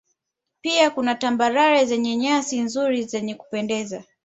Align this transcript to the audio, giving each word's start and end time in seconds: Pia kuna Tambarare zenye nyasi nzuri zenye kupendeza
Pia 0.61 0.89
kuna 0.89 1.15
Tambarare 1.15 1.85
zenye 1.85 2.15
nyasi 2.15 2.59
nzuri 2.61 3.03
zenye 3.03 3.35
kupendeza 3.35 4.03